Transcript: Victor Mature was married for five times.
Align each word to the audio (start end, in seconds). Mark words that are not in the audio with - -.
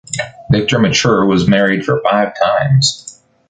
Victor 0.51 0.79
Mature 0.79 1.27
was 1.27 1.47
married 1.47 1.85
for 1.85 2.01
five 2.03 2.31
times. 2.35 3.21